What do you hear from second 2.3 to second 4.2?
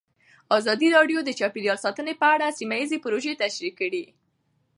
اړه سیمه ییزې پروژې تشریح کړې.